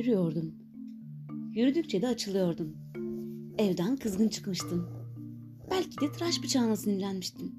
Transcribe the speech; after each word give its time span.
Yürüyordum. 0.00 0.54
Yürüdükçe 1.54 2.02
de 2.02 2.08
açılıyordum. 2.08 2.76
Evden 3.58 3.96
kızgın 3.96 4.28
çıkmıştım. 4.28 4.88
Belki 5.70 6.00
de 6.00 6.12
tıraş 6.12 6.42
bıçağına 6.42 6.76
sinirlenmiştim. 6.76 7.52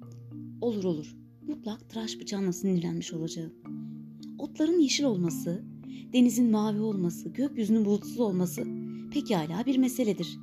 Olur 0.62 0.84
olur. 0.84 1.16
Mutlak 1.48 1.89
tıraş 1.89 2.20
bıçağına 2.20 2.54
sinirlenmiş 2.54 3.13
olacağım. 3.13 3.54
Otların 4.39 4.80
yeşil 4.80 5.04
olması, 5.04 5.63
denizin 6.13 6.52
mavi 6.52 6.80
olması, 6.80 7.30
gökyüzünün 7.30 7.85
bulutsuz 7.85 8.20
olması 8.20 8.63
pekala 9.13 9.66
bir 9.66 9.77
meseledir. 9.77 10.39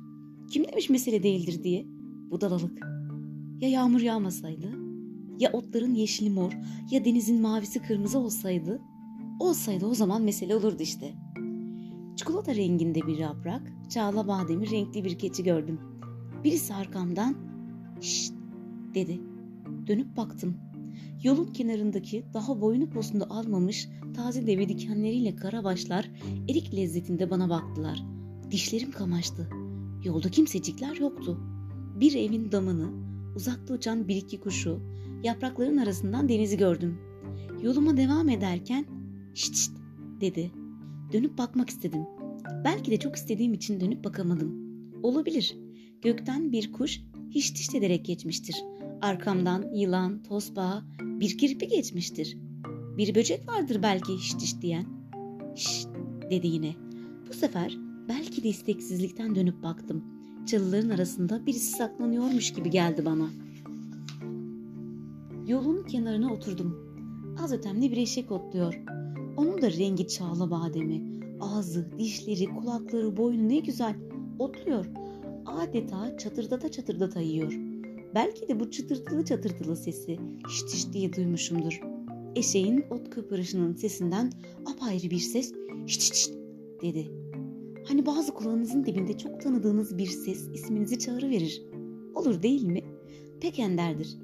Kim 0.51 0.67
demiş 0.67 0.89
mesele 0.89 1.23
değildir 1.23 1.63
diye? 1.63 1.85
Budalalık. 2.31 2.79
Ya 3.61 3.69
yağmur 3.69 4.01
yağmasaydı? 4.01 4.71
Ya 5.39 5.51
otların 5.53 5.95
yeşili 5.95 6.29
mor, 6.29 6.51
ya 6.91 7.05
denizin 7.05 7.41
mavisi 7.41 7.81
kırmızı 7.81 8.19
olsaydı? 8.19 8.81
Olsaydı 9.39 9.85
o 9.85 9.93
zaman 9.93 10.21
mesele 10.21 10.55
olurdu 10.55 10.83
işte. 10.83 11.28
Çikolata 12.19 12.55
renginde 12.55 13.07
bir 13.07 13.17
yaprak, 13.17 13.61
çağla 13.89 14.27
bademi 14.27 14.71
renkli 14.71 15.03
bir 15.03 15.19
keçi 15.19 15.43
gördüm. 15.43 15.79
Birisi 16.43 16.73
arkamdan 16.73 17.35
şşt 18.01 18.33
dedi. 18.93 19.21
Dönüp 19.87 20.17
baktım. 20.17 20.57
Yolun 21.23 21.45
kenarındaki 21.45 22.25
daha 22.33 22.61
boyunu 22.61 22.89
posunu 22.89 23.33
almamış 23.33 23.89
taze 24.15 24.47
deve 24.47 24.69
dikenleriyle 24.69 25.35
karabaşlar 25.35 26.11
erik 26.49 26.75
lezzetinde 26.75 27.29
bana 27.29 27.49
baktılar. 27.49 28.03
Dişlerim 28.51 28.91
kamaştı. 28.91 29.49
Yolda 30.03 30.29
kimsecikler 30.29 30.95
yoktu. 30.95 31.39
Bir 31.99 32.13
evin 32.15 32.51
damını, 32.51 32.91
uzakta 33.35 33.73
uçan 33.73 34.07
bir 34.07 34.15
iki 34.15 34.39
kuşu, 34.39 34.79
yaprakların 35.23 35.77
arasından 35.77 36.29
denizi 36.29 36.57
gördüm. 36.57 36.97
Yoluma 37.63 37.97
devam 37.97 38.29
ederken 38.29 38.85
şşt 39.33 39.55
şşt 39.55 39.71
dedi. 40.21 40.51
Dönüp 41.13 41.37
bakmak 41.37 41.69
istedim. 41.69 42.01
Belki 42.63 42.91
de 42.91 42.97
çok 42.97 43.15
istediğim 43.15 43.53
için 43.53 43.79
dönüp 43.79 44.03
bakamadım. 44.03 44.69
Olabilir. 45.03 45.57
Gökten 46.01 46.51
bir 46.51 46.71
kuş 46.71 47.01
hiç 47.29 47.55
diş 47.55 47.75
ederek 47.75 48.05
geçmiştir. 48.05 48.55
Arkamdan 49.01 49.73
yılan, 49.73 50.23
tosbağa, 50.23 50.83
bir 51.01 51.37
kirpi 51.37 51.67
geçmiştir. 51.67 52.37
Bir 52.97 53.15
böcek 53.15 53.47
vardır 53.47 53.79
belki 53.83 54.13
hiç 54.13 54.39
diş 54.39 54.61
diyen. 54.61 54.85
Şşt 55.55 55.87
dedi 56.31 56.47
yine. 56.47 56.75
Bu 57.29 57.33
sefer 57.33 57.77
belki 58.09 58.43
de 58.43 58.49
isteksizlikten 58.49 59.35
dönüp 59.35 59.63
baktım. 59.63 60.03
Çalıların 60.45 60.89
arasında 60.89 61.45
birisi 61.45 61.71
saklanıyormuş 61.71 62.53
gibi 62.53 62.69
geldi 62.69 63.05
bana. 63.05 63.29
Yolun 65.47 65.83
kenarına 65.83 66.33
oturdum. 66.33 66.95
Az 67.43 67.53
ötemde 67.53 67.91
bir 67.91 67.97
eşek 67.97 68.31
otluyor. 68.31 68.79
Onun 69.39 69.61
da 69.61 69.71
rengi 69.71 70.07
çağla 70.07 70.51
bademi. 70.51 71.01
Ağzı, 71.39 71.87
dişleri, 71.99 72.45
kulakları, 72.45 73.17
boynu 73.17 73.49
ne 73.49 73.59
güzel. 73.59 73.95
Otluyor. 74.39 74.85
Adeta 75.45 76.17
çatırdata 76.17 76.71
çatırdata 76.71 77.21
yiyor. 77.21 77.53
Belki 78.15 78.47
de 78.47 78.59
bu 78.59 78.71
çıtırtılı 78.71 79.25
çatırtılı 79.25 79.75
sesi 79.75 80.19
şiş 80.49 80.71
şiş 80.71 80.93
diye 80.93 81.13
duymuşumdur. 81.13 81.81
Eşeğin 82.35 82.83
ot 82.89 83.09
kıpırışının 83.09 83.75
sesinden 83.75 84.31
apayrı 84.65 85.09
bir 85.09 85.19
ses 85.19 85.53
şiş 85.87 86.01
şiş 86.01 86.29
dedi. 86.81 87.11
Hani 87.87 88.05
bazı 88.05 88.33
kulağınızın 88.33 88.85
dibinde 88.85 89.17
çok 89.17 89.41
tanıdığınız 89.41 89.97
bir 89.97 90.07
ses 90.07 90.47
isminizi 90.53 90.99
çağrıverir. 90.99 91.63
Olur 92.15 92.43
değil 92.43 92.63
mi? 92.63 92.81
Pek 93.41 93.59
enderdir. 93.59 94.17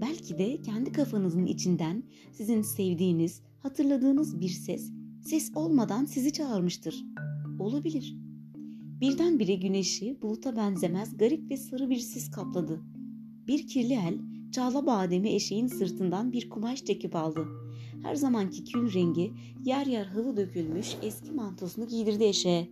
Belki 0.00 0.38
de 0.38 0.62
kendi 0.62 0.92
kafanızın 0.92 1.46
içinden 1.46 2.02
sizin 2.32 2.62
sevdiğiniz, 2.62 3.42
hatırladığınız 3.66 4.40
bir 4.40 4.48
ses, 4.48 4.92
ses 5.22 5.50
olmadan 5.54 6.04
sizi 6.04 6.32
çağırmıştır. 6.32 7.04
Olabilir. 7.58 8.16
Birdenbire 9.00 9.54
güneşi 9.54 10.18
buluta 10.22 10.56
benzemez 10.56 11.16
garip 11.16 11.50
ve 11.50 11.56
sarı 11.56 11.90
bir 11.90 11.98
sis 11.98 12.30
kapladı. 12.30 12.80
Bir 13.46 13.66
kirli 13.66 13.92
el 13.92 14.18
çağla 14.52 14.86
bademi 14.86 15.28
eşeğin 15.28 15.66
sırtından 15.66 16.32
bir 16.32 16.50
kumaş 16.50 16.84
çekip 16.84 17.16
aldı. 17.16 17.46
Her 18.02 18.14
zamanki 18.14 18.64
kül 18.64 18.94
rengi 18.94 19.32
yer 19.64 19.86
yer 19.86 20.06
hıvı 20.06 20.36
dökülmüş 20.36 20.96
eski 21.02 21.32
mantosunu 21.32 21.88
giydirdi 21.88 22.24
eşeğe. 22.24 22.68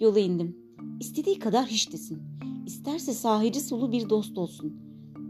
Yola 0.00 0.18
indim. 0.18 0.56
İstediği 1.00 1.38
kadar 1.38 1.66
hiç 1.66 1.92
desin. 1.92 2.18
İsterse 2.66 3.12
sahici 3.12 3.60
sulu 3.60 3.92
bir 3.92 4.10
dost 4.10 4.38
olsun. 4.38 4.72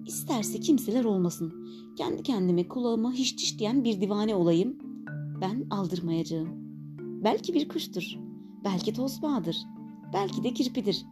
İsterse 0.06 0.60
kimseler 0.60 1.04
olmasın. 1.04 1.54
Kendi 1.96 2.22
kendime 2.22 2.68
kulağıma 2.68 3.12
hiç 3.12 3.38
diş 3.38 3.58
diyen 3.58 3.84
bir 3.84 4.00
divane 4.00 4.34
olayım. 4.34 4.93
Ben 5.40 5.66
aldırmayacağım. 5.70 6.48
Belki 7.24 7.54
bir 7.54 7.68
kuştur. 7.68 8.18
Belki 8.64 8.92
tosbağadır. 8.92 9.56
Belki 10.12 10.44
de 10.44 10.54
kirpidir. 10.54 11.06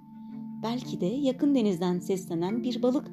Belki 0.62 1.00
de 1.00 1.06
yakın 1.06 1.54
denizden 1.54 1.98
seslenen 1.98 2.62
bir 2.62 2.82
balık 2.82 3.06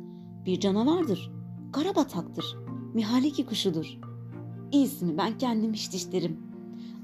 bir 0.46 0.60
canavardır. 0.60 1.32
Karabataktır. 1.72 2.46
Mihaliki 2.94 3.46
kuşudur. 3.46 4.00
İyisini 4.72 5.18
ben 5.18 5.38
kendim 5.38 5.74
hiç 5.74 5.94
dişlerim. 5.94 6.38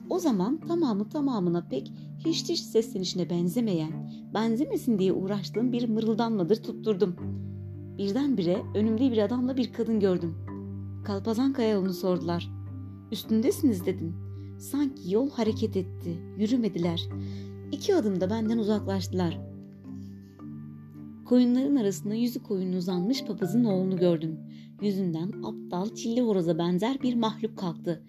O 0.09 0.19
zaman 0.19 0.57
tamamı 0.57 1.09
tamamına 1.09 1.67
pek 1.69 1.91
hiç 2.25 2.49
diş 2.49 2.61
seslenişine 2.61 3.29
benzemeyen, 3.29 4.11
benzemesin 4.33 4.99
diye 4.99 5.13
uğraştığım 5.13 5.72
bir 5.72 5.89
mırıldanmadır 5.89 6.63
tutturdum. 6.63 7.16
Birdenbire 7.97 8.63
önümde 8.75 9.11
bir 9.11 9.17
adamla 9.17 9.57
bir 9.57 9.73
kadın 9.73 9.99
gördüm. 9.99 10.35
Kalpazan 11.05 11.53
Kaya 11.53 11.69
yolunu 11.69 11.93
sordular. 11.93 12.54
Üstündesiniz 13.16 13.86
dedim. 13.86 14.16
Sanki 14.59 15.14
yol 15.14 15.30
hareket 15.30 15.78
etti. 15.78 16.18
Yürümediler. 16.38 17.09
İki 17.72 17.96
adımda 17.96 18.30
benden 18.30 18.58
uzaklaştılar. 18.58 19.40
Koyunların 21.26 21.76
arasında 21.76 22.16
yüzü 22.16 22.44
koyun 22.44 22.74
uzanmış 22.74 23.24
papazın 23.24 23.64
oğlunu 23.64 23.98
gördüm. 23.98 24.40
Yüzünden 24.81 25.31
aptal 25.44 25.96
çilli 25.96 26.22
horoza 26.22 26.58
benzer 26.58 27.02
bir 27.02 27.16
mahluk 27.16 27.58
kalktı. 27.58 28.03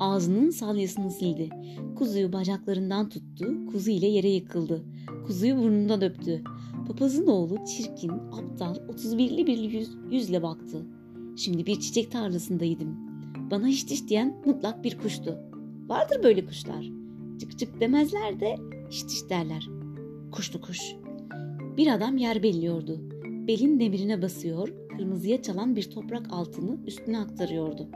Ağzının 0.00 0.50
salyasını 0.50 1.10
sildi. 1.10 1.50
Kuzuyu 1.96 2.32
bacaklarından 2.32 3.08
tuttu, 3.08 3.66
kuzu 3.72 3.90
ile 3.90 4.06
yere 4.06 4.28
yıkıldı. 4.28 4.84
Kuzuyu 5.26 5.56
burnundan 5.56 6.02
öptü. 6.02 6.42
Papazın 6.86 7.26
oğlu 7.26 7.56
çirkin, 7.64 8.10
aptal, 8.10 8.74
31'li 8.74 9.46
bir 9.46 9.58
yüz, 9.58 9.90
yüzle 10.10 10.42
baktı. 10.42 10.86
Şimdi 11.36 11.66
bir 11.66 11.80
çiçek 11.80 12.10
tarlasındaydım. 12.10 13.11
Bana 13.52 13.66
hiç 13.66 13.88
diş 13.88 14.08
diyen 14.08 14.42
mutlak 14.44 14.84
bir 14.84 14.98
kuştu. 14.98 15.38
Vardır 15.88 16.22
böyle 16.22 16.46
kuşlar. 16.46 16.90
Çık 17.40 17.58
çık 17.58 17.80
demezler 17.80 18.40
de 18.40 18.56
hiç 18.90 19.08
diş 19.08 19.30
derler. 19.30 19.68
Kuştu 20.30 20.60
kuş. 20.60 20.80
Bir 21.76 21.94
adam 21.94 22.16
yer 22.16 22.42
belliyordu. 22.42 23.00
Belin 23.24 23.80
demirine 23.80 24.22
basıyor, 24.22 24.68
kırmızıya 24.96 25.42
çalan 25.42 25.76
bir 25.76 25.90
toprak 25.90 26.26
altını 26.30 26.78
üstüne 26.86 27.18
aktarıyordu. 27.18 27.88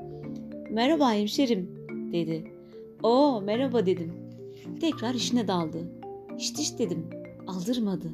Merhaba 0.71 1.13
hemşerim 1.13 1.71
dedi. 2.13 2.53
Oo 3.03 3.41
merhaba 3.41 3.87
dedim. 3.87 4.13
Tekrar 4.81 5.15
işine 5.15 5.49
daldı. 5.49 5.79
Şşt 6.39 6.61
şşt 6.61 6.79
dedim. 6.79 7.07
Aldırmadı. 7.47 8.13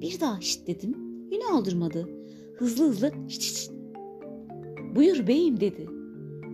Bir 0.00 0.20
daha 0.20 0.40
şşt 0.40 0.66
dedim. 0.66 0.96
Yine 1.32 1.44
aldırmadı. 1.46 2.08
Hızlı 2.54 2.88
hızlı 2.88 3.12
şşt 3.28 3.42
şşt. 3.42 3.72
Buyur 4.94 5.26
beyim 5.26 5.60
dedi. 5.60 5.97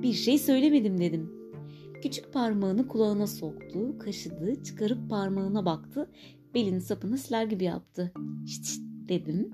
Bir 0.02 0.12
şey 0.12 0.38
söylemedim 0.38 1.00
dedim. 1.00 1.32
Küçük 2.02 2.32
parmağını 2.32 2.88
kulağına 2.88 3.26
soktu, 3.26 3.98
kaşıdı, 3.98 4.62
çıkarıp 4.62 5.10
parmağına 5.10 5.64
baktı, 5.64 6.10
belin 6.54 6.78
sapını 6.78 7.18
siler 7.18 7.44
gibi 7.44 7.64
yaptı. 7.64 8.12
Şşt 8.46 8.64
şşt 8.66 8.80
dedim. 9.08 9.50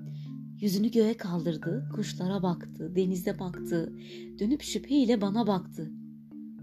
Yüzünü 0.61 0.91
göğe 0.91 1.13
kaldırdı, 1.13 1.89
kuşlara 1.95 2.43
baktı, 2.43 2.95
denize 2.95 3.39
baktı, 3.39 3.93
dönüp 4.39 4.61
şüpheyle 4.61 5.21
bana 5.21 5.47
baktı. 5.47 5.91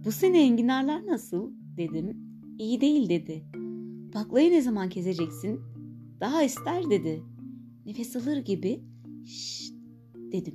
Bu 0.04 0.12
sene 0.12 0.42
enginarlar 0.42 1.06
nasıl? 1.06 1.50
dedim. 1.78 2.16
İyi 2.58 2.80
değil 2.80 3.08
dedi. 3.08 3.44
Baklayı 4.14 4.50
ne 4.50 4.62
zaman 4.62 4.88
keseceksin? 4.88 5.60
Daha 6.20 6.42
ister 6.42 6.90
dedi. 6.90 7.22
Nefes 7.86 8.16
alır 8.16 8.36
gibi 8.36 8.80
şşt 9.26 9.74
dedim. 10.32 10.54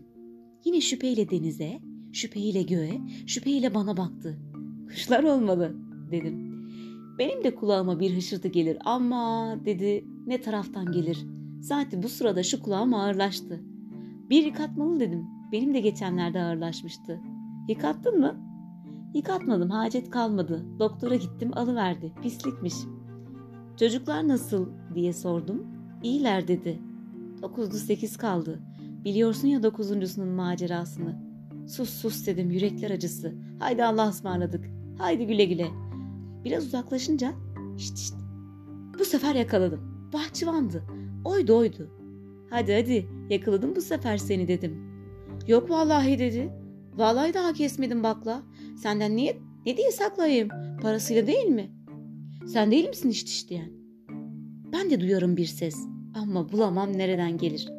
Yine 0.66 0.82
şüpheyle 0.82 1.30
denize, 1.30 1.80
şüpheyle 2.14 2.62
göğe, 2.62 3.02
şüpheyle 3.28 3.74
bana 3.74 3.98
baktı. 3.98 4.38
Kuşlar 4.88 5.24
olmalı 5.24 5.76
dedim. 6.12 6.54
Benim 7.20 7.44
de 7.44 7.56
kulağıma 7.56 8.00
bir 8.00 8.16
hışırtı 8.16 8.48
gelir 8.48 8.78
ama 8.86 9.56
dedi 9.66 10.06
ne 10.28 10.42
taraftan 10.42 10.92
gelir. 10.92 11.26
Zaten 11.60 12.04
bu 12.04 12.10
sırada 12.10 12.44
şu 12.44 12.62
kulağım 12.62 12.94
ağırlaştı. 12.94 13.64
Bir 14.30 14.46
yıkatmalı 14.46 15.00
dedim. 15.00 15.26
Benim 15.52 15.74
de 15.74 15.80
geçenlerde 15.80 16.42
ağırlaşmıştı. 16.42 17.20
Yıkattın 17.68 18.20
mı? 18.20 18.36
Yıkatmadım 19.14 19.70
hacet 19.70 20.10
kalmadı. 20.10 20.66
Doktora 20.80 21.16
gittim 21.16 21.52
alıverdi. 21.54 22.14
Pislikmiş. 22.22 22.74
Çocuklar 23.80 24.28
nasıl 24.28 24.70
diye 24.96 25.14
sordum. 25.14 25.68
İyiler 26.04 26.48
dedi. 26.48 26.80
Dokuzdu 27.42 27.76
sekiz 27.76 28.18
kaldı. 28.18 28.60
Biliyorsun 29.06 29.48
ya 29.48 29.64
dokuzuncusunun 29.64 30.28
macerasını. 30.28 31.33
Sus 31.68 31.90
sus 31.90 32.28
dedim 32.28 32.52
yürekler 32.52 32.92
acısı. 32.92 33.34
Haydi 33.60 33.84
Allah 33.84 34.10
ısmarladık. 34.10 34.66
Haydi 34.98 35.28
güle 35.28 35.46
güle. 35.46 35.68
Biraz 36.46 36.66
uzaklaşınca 36.66 37.34
şşt 37.78 37.98
şşt. 37.98 38.14
Bu 39.00 39.06
sefer 39.06 39.36
yakaladım. 39.36 40.10
Bahçıvandı. 40.14 40.84
Oydu 41.26 41.58
oydu. 41.58 41.90
Hadi 42.50 42.74
hadi 42.74 43.08
yakaladım 43.30 43.76
bu 43.76 43.82
sefer 43.82 44.18
seni 44.18 44.48
dedim. 44.48 44.94
Yok 45.48 45.70
vallahi 45.70 46.20
dedi. 46.20 46.54
Vallahi 46.96 47.34
daha 47.34 47.54
kesmedim 47.54 48.04
bakla. 48.04 48.44
Senden 48.78 49.16
niye 49.16 49.38
ne 49.66 49.78
diye 49.78 49.92
saklayayım? 49.92 50.50
Parasıyla 50.82 51.28
değil 51.28 51.48
mi? 51.48 51.72
Sen 52.48 52.72
değil 52.72 52.90
misin 52.90 53.10
işte 53.10 53.30
isteyen? 53.30 53.72
Ben 54.74 54.90
de 54.90 55.00
duyarım 55.02 55.38
bir 55.38 55.46
ses 55.46 55.76
ama 56.16 56.52
bulamam 56.52 56.98
nereden 56.98 57.38
gelir. 57.38 57.70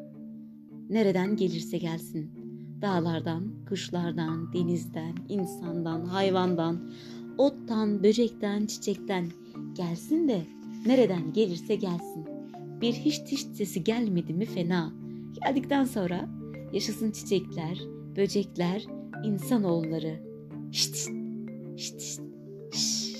Nereden 0.90 1.36
gelirse 1.36 1.78
gelsin. 1.78 2.43
Dağlardan, 2.82 3.52
kuşlardan, 3.68 4.52
denizden, 4.52 5.14
insandan, 5.28 6.04
hayvandan, 6.04 6.90
ottan, 7.38 8.02
böcekten, 8.02 8.66
çiçekten 8.66 9.26
gelsin 9.74 10.28
de 10.28 10.42
nereden 10.86 11.32
gelirse 11.32 11.74
gelsin. 11.74 12.26
Bir 12.80 12.92
hiç 12.92 13.20
hiç 13.26 13.40
sesi 13.40 13.84
gelmedi 13.84 14.34
mi 14.34 14.44
fena. 14.44 14.92
Geldikten 15.42 15.84
sonra 15.84 16.28
yaşasın 16.72 17.10
çiçekler, 17.10 17.80
böcekler, 18.16 18.86
insanoğulları. 19.24 20.20
Şşt 20.72 20.96
şşt 21.76 22.00
şşt 22.00 22.20
şşt. 22.72 23.13